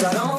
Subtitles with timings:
[0.00, 0.37] I don't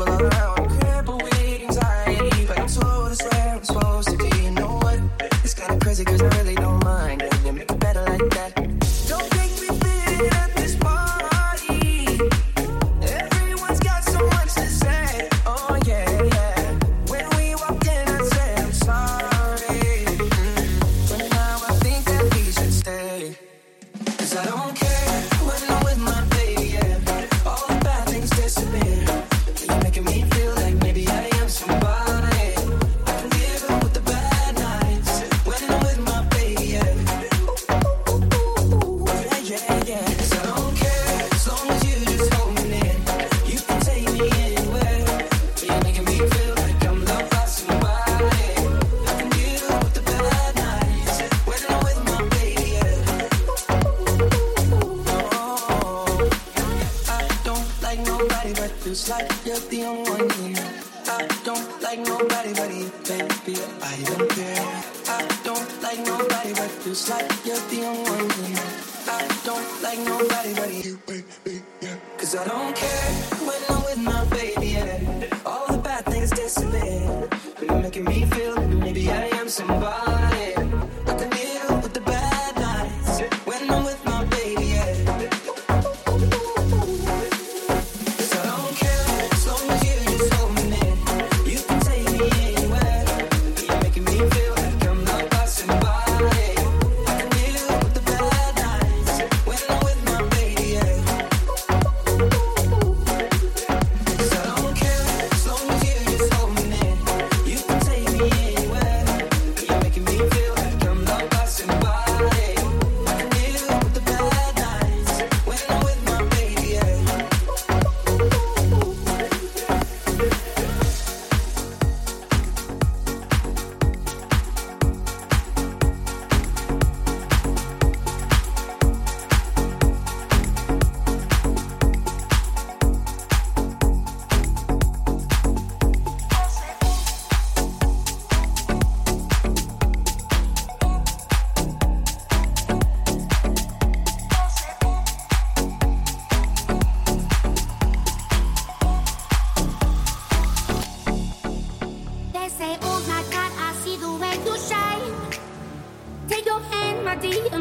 [0.00, 0.29] people around.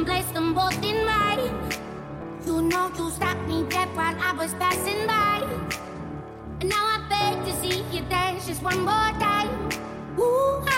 [0.10, 1.52] place them both in mine.
[2.44, 5.38] You know you stopped me dead while I was passing by.
[6.60, 9.70] And now I beg to see you dance just one more time.
[10.20, 10.69] Ooh.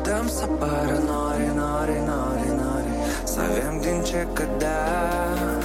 [0.00, 2.88] Uităm să apară nori, nori, nori, nori
[3.24, 5.59] Să avem din ce cădea.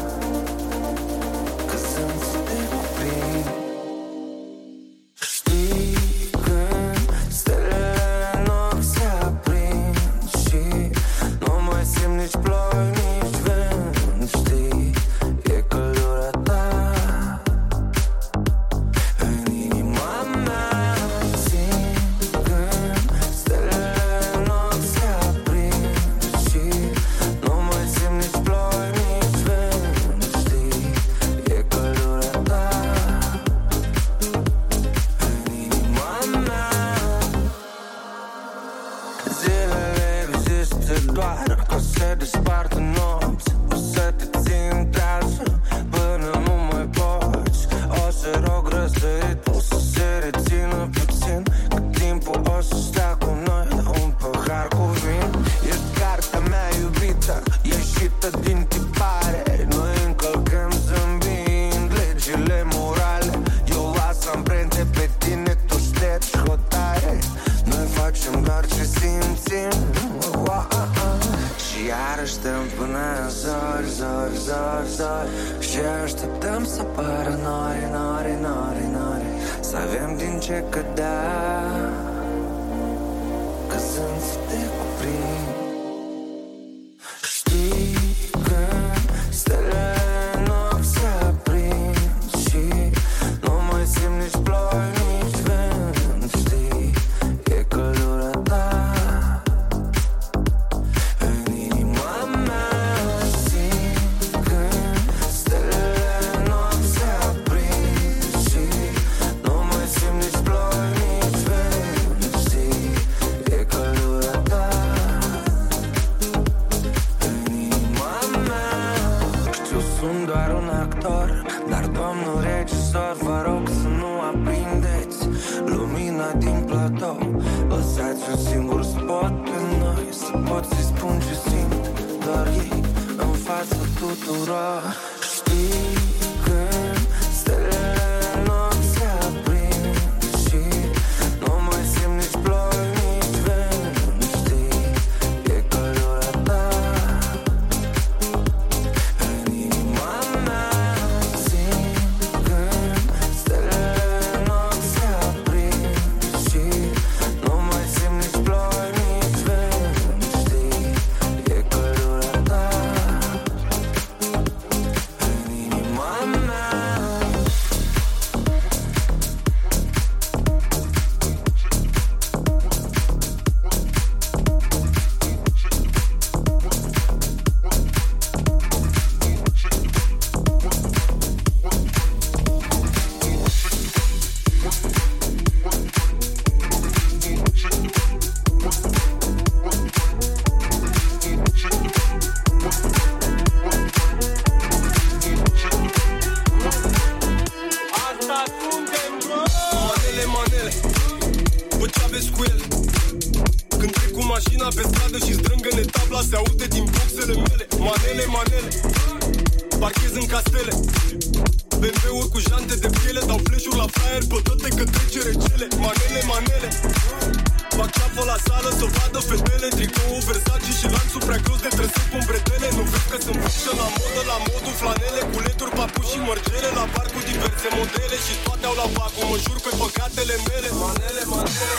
[219.30, 222.68] fetele Tricou, Versace și lanțul prea gros de trăsări cu bretele.
[222.78, 226.70] Nu vezi că sunt pușă la modă, la modul flanele Cu leturi, papuși și mărgele.
[226.78, 230.70] La bar cu diverse modele și toate au la vacu Mă jur pe păcatele mele.
[230.82, 231.78] Manele, manele.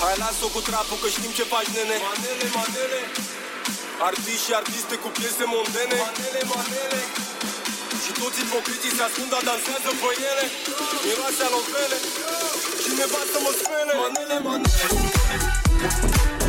[0.00, 1.96] Hai las-o cu trapul că știm ce faci, nene.
[2.06, 3.00] Manele, manele.
[4.08, 5.96] Artiști și artiste cu piese mondene.
[6.04, 7.00] Manele, manele.
[8.04, 10.44] Și toți ipocriții se ascund, dar dansează pe ele
[11.04, 11.98] Miroase alovele
[12.82, 13.92] Cineva să mă spele.
[14.02, 15.73] Manele, manele.
[15.84, 16.43] Yeah.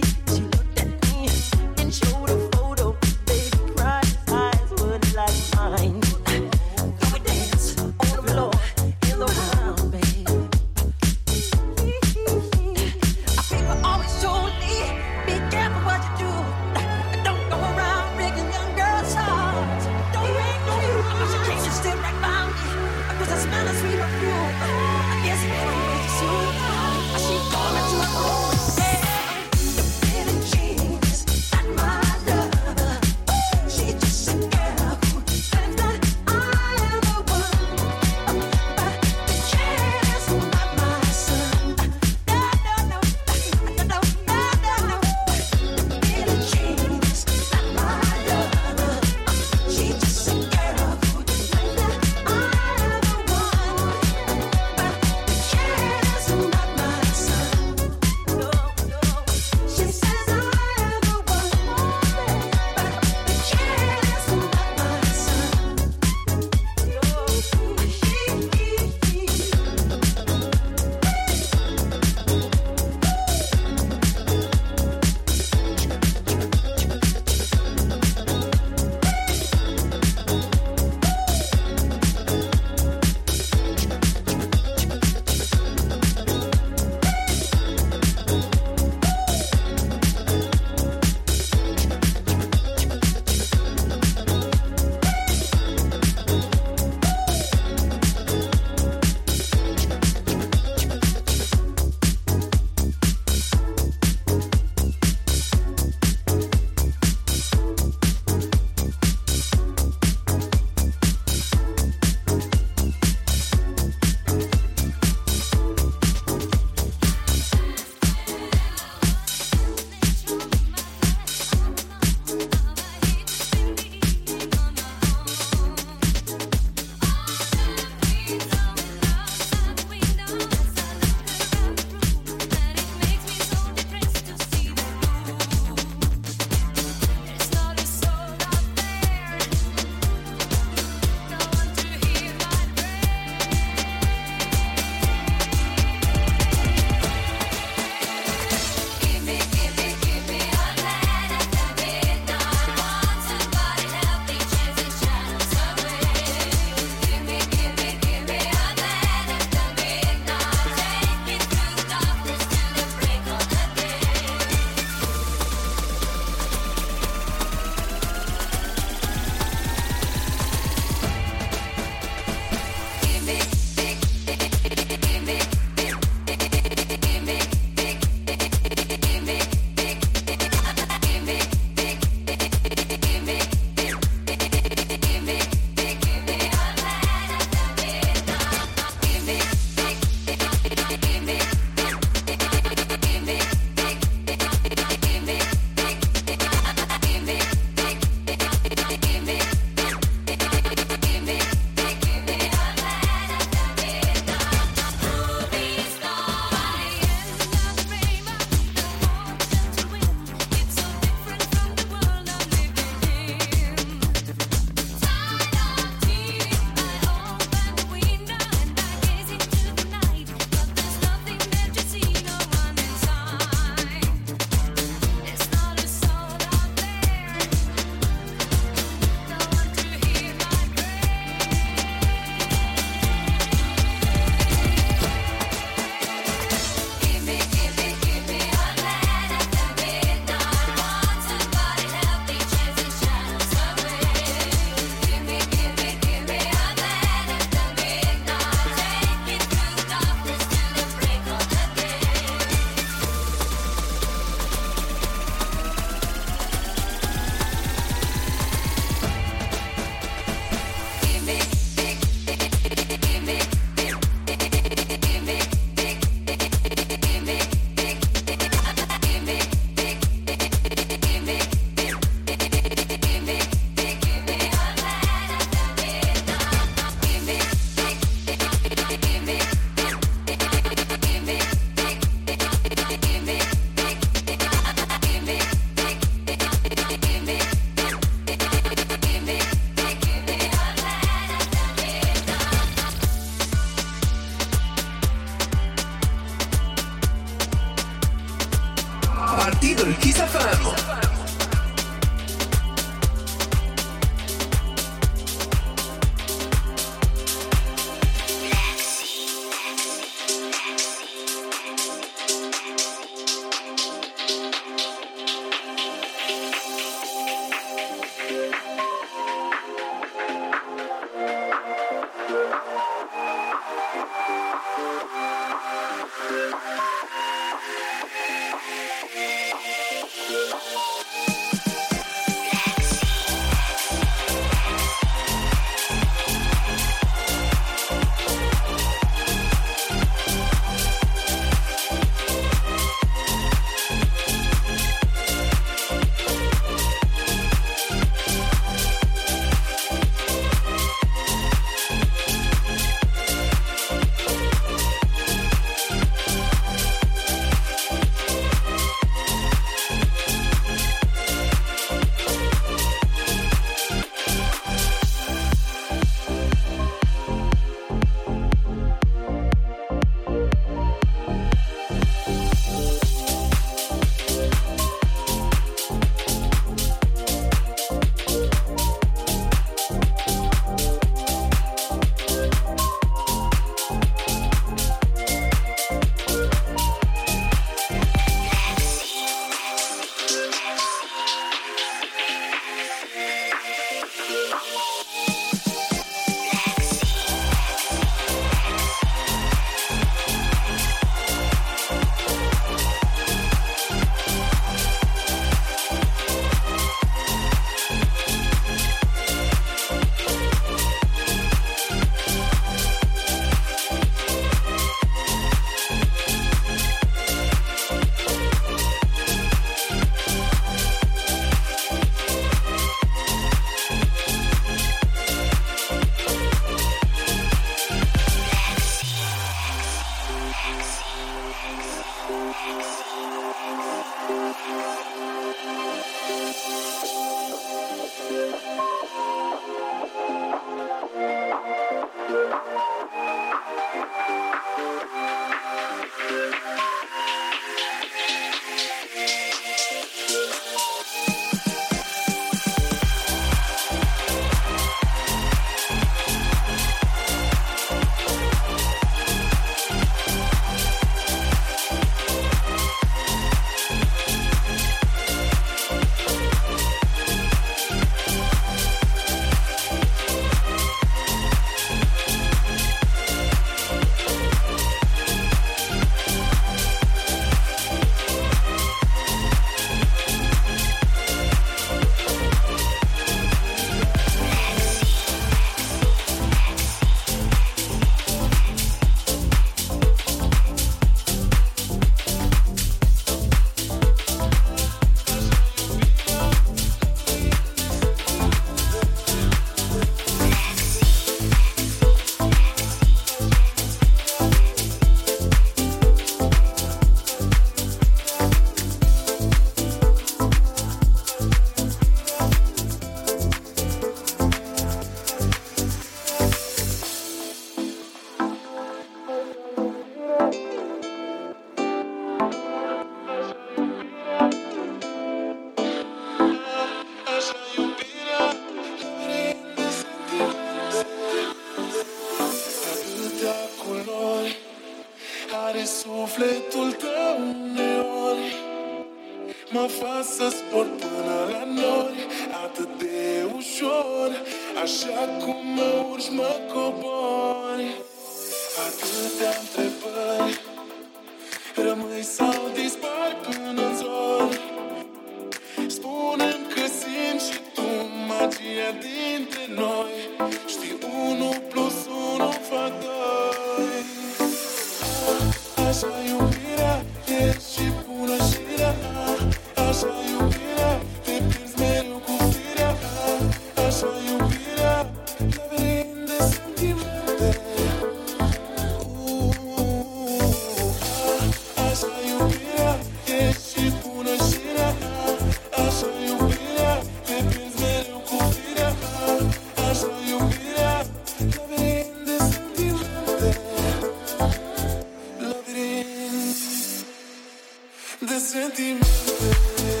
[598.21, 600.00] de sentimentos.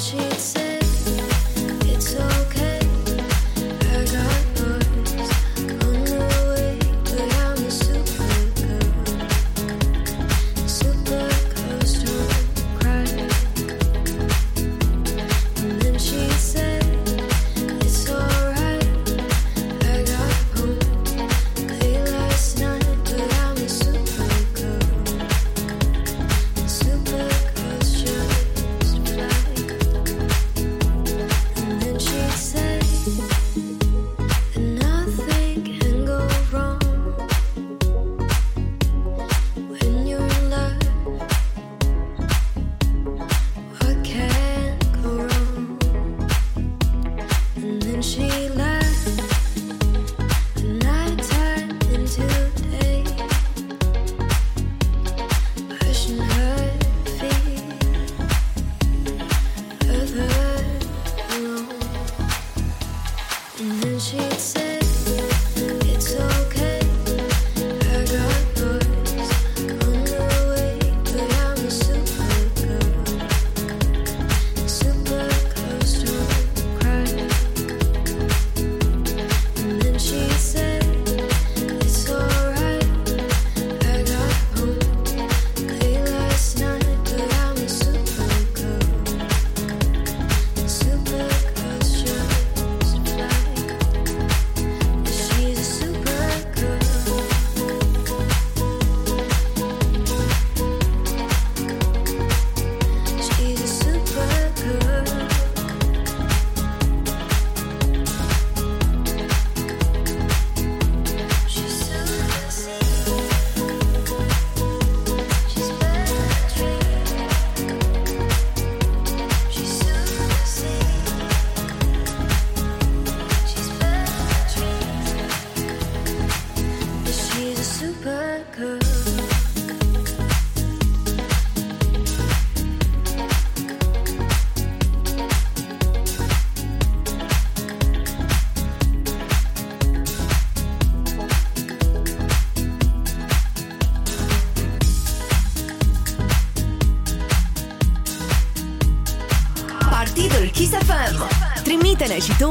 [0.00, 0.59] Super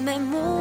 [0.00, 0.59] 眉目。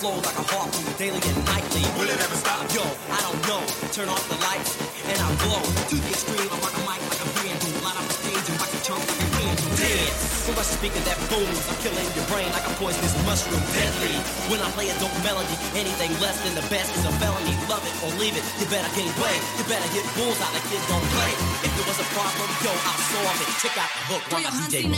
[0.00, 1.84] flow like a harpoon daily and nightly.
[2.00, 2.64] Will it ever stop?
[2.72, 2.80] Yo,
[3.12, 3.60] I don't know.
[3.92, 5.60] Turn off the lights and I'll glow.
[5.60, 7.74] To the extreme, I'm like a mic, like a brand new.
[7.84, 9.76] Line up the stage and rock the chunk like a brand new.
[9.76, 10.20] Dance.
[10.48, 11.60] So much speaking that booms.
[11.68, 13.60] I'm killing your brain like a poisonous mushroom.
[13.76, 14.16] Deadly.
[14.48, 17.52] When I play a dope melody, anything less than the best is a felony.
[17.68, 18.44] Love it or leave it.
[18.56, 19.42] You better gain weight.
[19.60, 21.32] You better hit bulls out the kid don't play.
[21.60, 23.48] If there was a problem, yo, I'll solve it.
[23.60, 24.24] Check out the hook.
[24.32, 24.48] Right?
[24.48, 24.88] DJ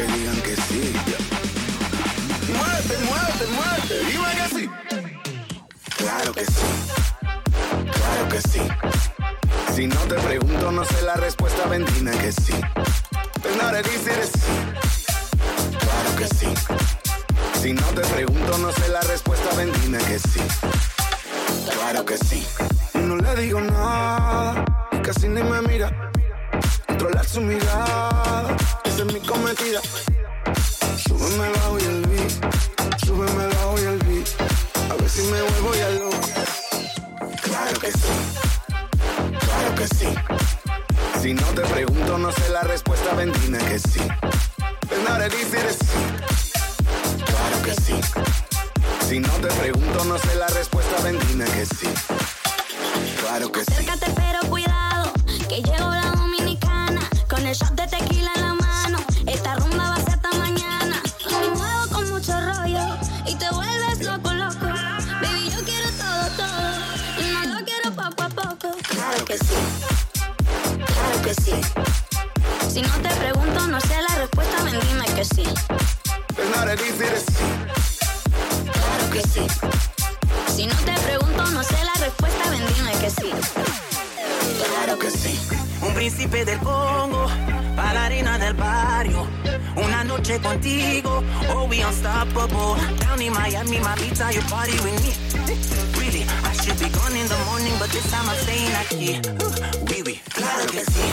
[0.00, 0.39] que digan
[70.86, 71.52] Claro que sí.
[72.72, 75.42] Si no te pregunto, no sé la respuesta, ven dime que sí.
[75.42, 77.04] It's not easy.
[78.64, 79.46] Claro que sí.
[80.54, 83.30] Si no te pregunto, no sé la respuesta, ven dime que sí.
[84.74, 85.38] Claro que sí
[85.82, 87.26] un príncipe del Congo,
[87.76, 89.26] bailarina del barrio.
[89.76, 92.76] Una noche contigo, oh we unstoppable.
[92.98, 95.12] Down in Miami, my beats are your party with me.
[95.98, 99.20] Really, I should be gone in the morning, but this time I'm staying aquí.
[99.88, 101.04] Oui, oui, claro que sí,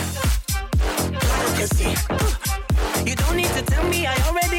[1.20, 1.96] claro que sí.
[3.06, 4.57] You don't need to tell me, I already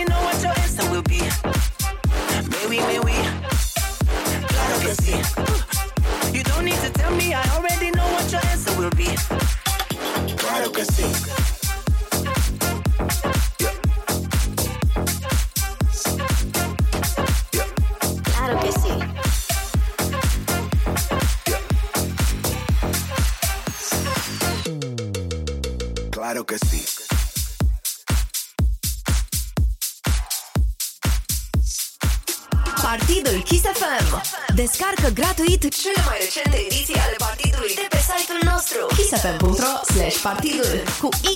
[34.65, 40.83] Descarcă gratuit cele mai recente ediții ale partidului de pe site-ul nostru isfm.ro slash partidul
[41.01, 41.35] cu Y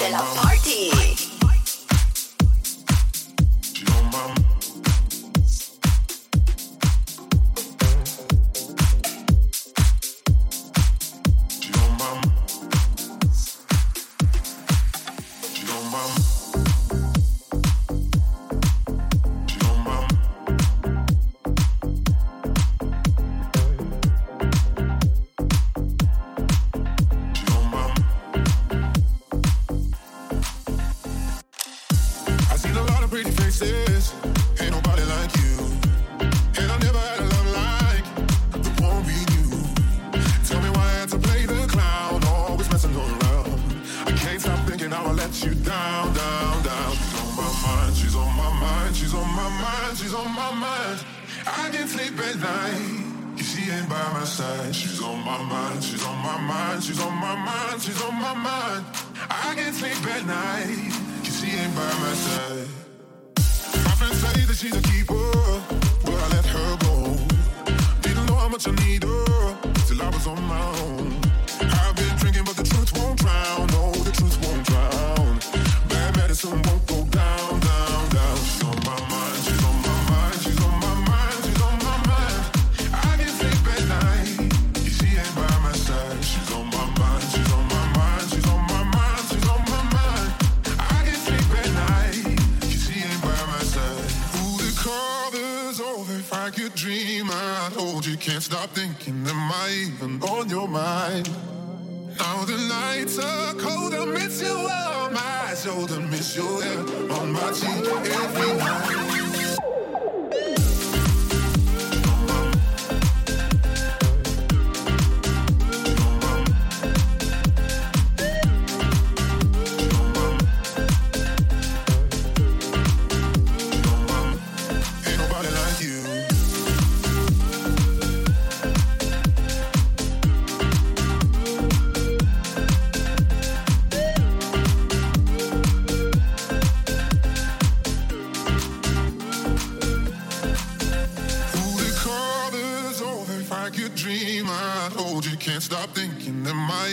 [0.00, 1.25] de la Party!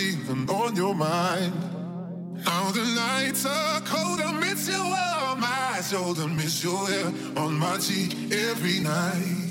[0.03, 1.53] breathing on your mind.
[2.45, 7.07] Now the nights are cold, I miss you on my shoulder, miss your hair
[7.37, 9.49] on my cheek every night.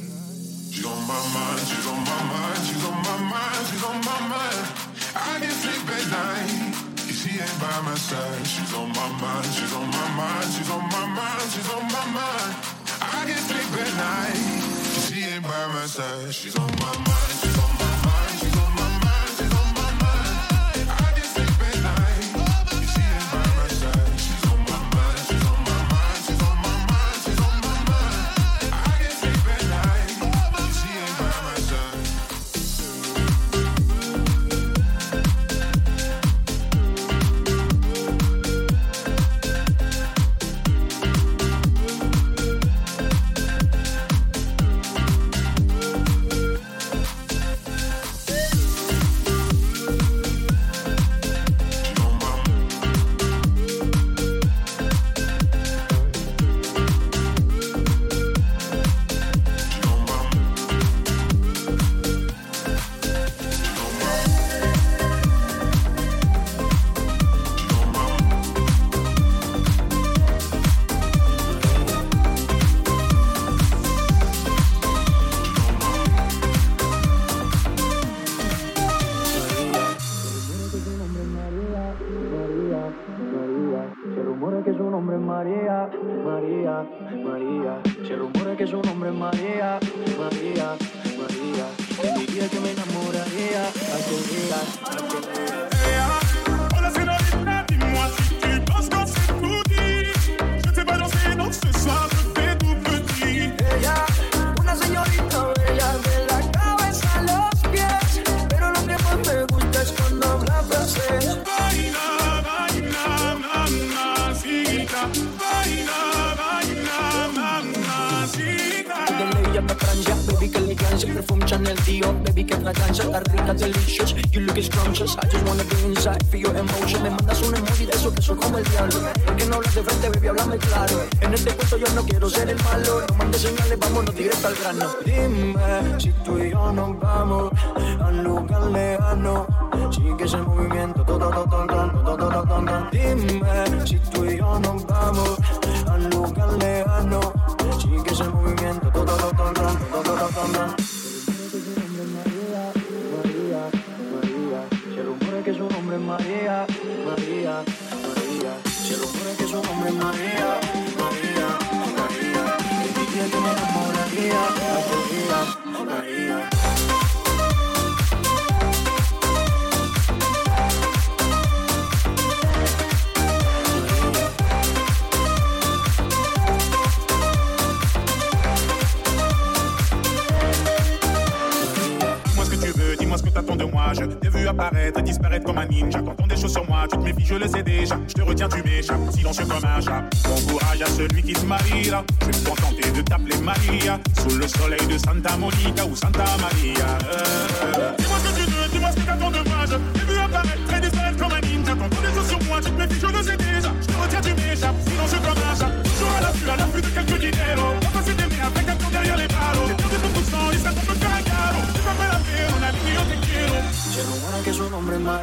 [0.71, 4.21] She's on my mind, she's on my mind, she's on my mind, she's on my
[4.33, 4.63] mind.
[5.15, 6.53] I can't sleep at night.
[7.09, 10.71] If she ain't by my side, she's on my mind, she's on my mind, she's
[10.71, 12.53] on my mind, she's on my mind.
[13.01, 14.41] I can't sleep at night.
[14.97, 17.52] If she ain't by my side, she's on my mind.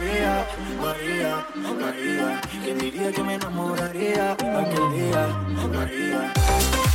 [0.10, 0.48] María,
[0.82, 2.42] María, María.
[2.64, 5.28] ¿Quién diría que me enamoraría aquel día,
[5.72, 6.89] María?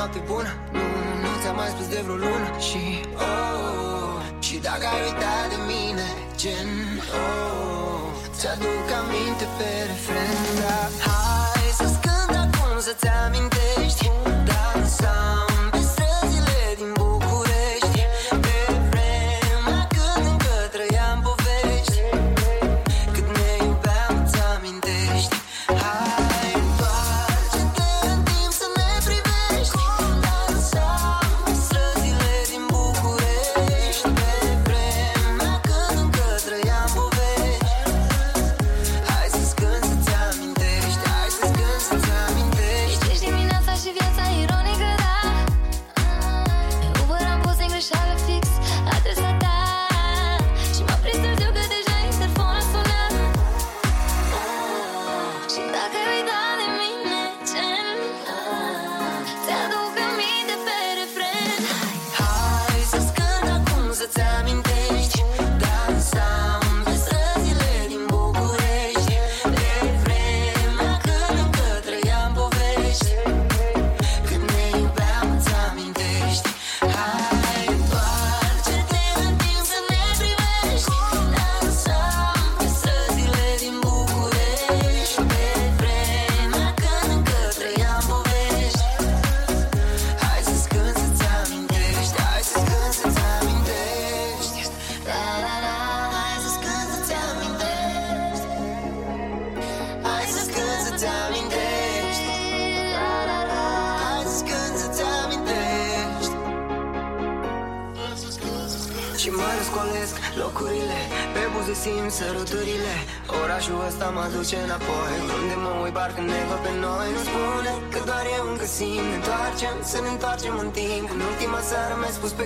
[0.00, 0.52] noapte bună.
[0.72, 0.84] Nu,
[1.22, 2.48] nu ți-am mai spus de vreo lună.
[2.68, 2.82] Și
[3.26, 6.08] oh, și dacă ai uitat de mine
[6.40, 6.70] Gen,
[7.22, 8.04] oh,
[8.36, 14.10] ți-aduc aminte pe refren Dar hai să scând acum să-ți amintești
[14.48, 15.49] Dansa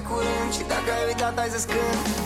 [0.08, 0.50] curând.
[0.56, 2.23] Și dacă ai uitat, ai zis când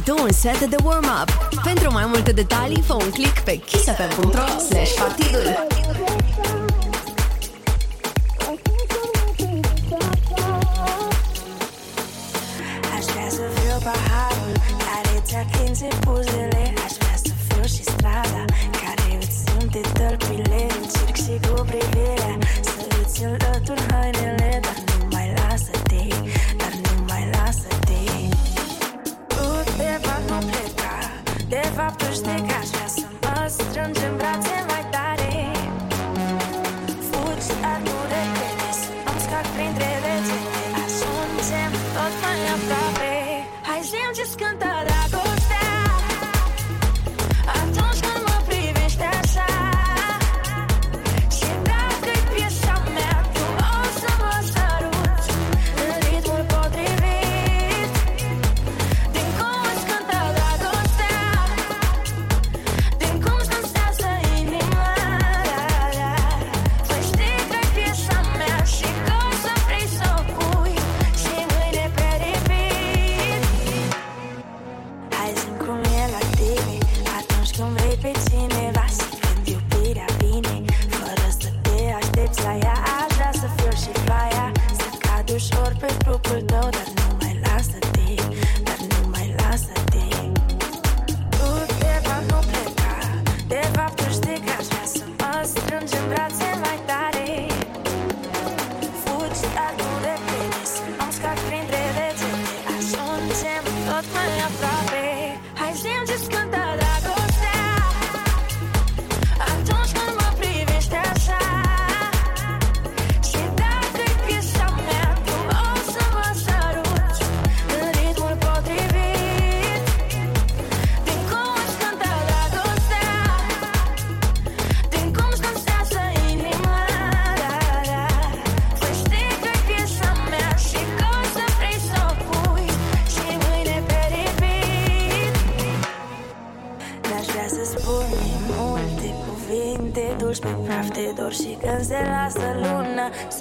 [0.00, 1.48] și tu un set de warm-up.
[1.64, 5.69] Pentru mai multe detalii, fă un click pe kissfm.ro/partidul.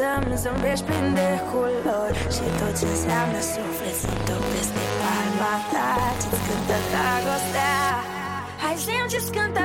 [0.02, 4.12] înseamnă zâmbești prin de culori Și tot ce înseamnă suflet se
[4.52, 5.90] peste palma ta.
[6.22, 7.78] Ce-ți cântă dragostea
[8.62, 9.59] Hai zi-mi ce-ți cântă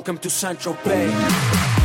[0.00, 1.79] Welcome to Central Bay.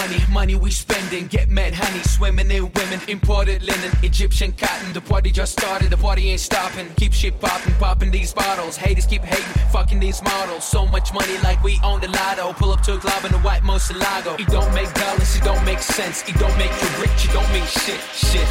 [0.00, 1.26] money, money we spending.
[1.26, 4.92] Get mad, honey, swimming in women, imported linen, Egyptian cotton.
[4.92, 6.88] The party just started, the party ain't stopping.
[6.96, 8.76] Keep shit popping, popping these bottles.
[8.76, 10.64] Haters keep hating, fucking these models.
[10.64, 12.52] So much money, like we own the lotto.
[12.54, 14.40] Pull up to a club in a white Murciélago.
[14.40, 16.22] It don't make dollars, it don't make sense.
[16.28, 18.48] It don't make you rich, it don't mean shit, shit.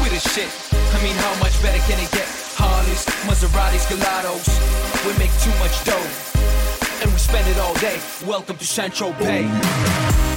[0.00, 0.50] We the shit.
[0.94, 2.28] I mean, how much better can it get?
[2.54, 4.46] Harleys, Maseratis, Gelatos.
[5.06, 6.08] We make too much dough,
[7.02, 7.98] and we spend it all day.
[8.26, 10.31] Welcome to Central Bay.